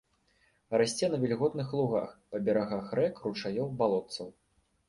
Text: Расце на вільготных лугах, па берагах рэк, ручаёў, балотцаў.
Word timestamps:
Расце 0.81 1.09
на 1.15 1.19
вільготных 1.25 1.69
лугах, 1.79 2.09
па 2.31 2.37
берагах 2.47 2.91
рэк, 3.01 3.23
ручаёў, 3.29 3.73
балотцаў. 3.83 4.27